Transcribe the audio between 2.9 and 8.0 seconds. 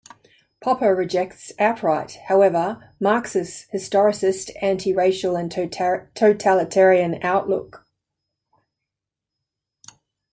Marx's historicist, anti-rational, and totalitarian outlook.